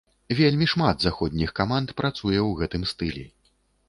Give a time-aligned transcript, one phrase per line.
[0.37, 3.27] Вельмі шмат заходніх каманд працуе ў гэтым стылі.